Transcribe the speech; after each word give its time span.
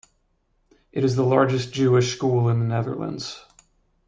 It 0.91 1.03
is 1.03 1.15
the 1.15 1.21
largest 1.23 1.73
Jewish 1.73 2.15
school 2.15 2.49
in 2.49 2.57
the 2.59 2.65
Netherlands. 2.65 3.45